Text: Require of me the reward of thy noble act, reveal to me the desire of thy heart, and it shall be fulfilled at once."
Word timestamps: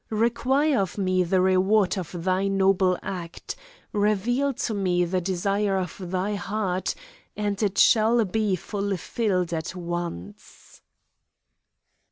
Require 0.09 0.79
of 0.79 0.97
me 0.97 1.21
the 1.21 1.41
reward 1.41 1.95
of 1.95 2.23
thy 2.23 2.47
noble 2.47 2.97
act, 3.03 3.55
reveal 3.91 4.51
to 4.55 4.73
me 4.73 5.05
the 5.05 5.21
desire 5.21 5.77
of 5.77 5.95
thy 6.09 6.33
heart, 6.33 6.95
and 7.37 7.61
it 7.61 7.77
shall 7.77 8.25
be 8.25 8.55
fulfilled 8.55 9.53
at 9.53 9.75
once." 9.75 10.81